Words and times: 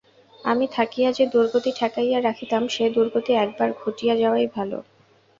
আমি 0.43 0.65
থাকিয়া 0.71 1.09
যে-দুর্গতি 1.11 1.71
ঠেকাইয়া 1.75 2.19
রাখিতাম, 2.21 2.63
সে-দুর্গতি 2.67 3.31
একবার 3.35 3.69
ঘটিয়া 3.81 4.15
যাওয়াই 4.15 4.47
ভালো। 4.47 4.77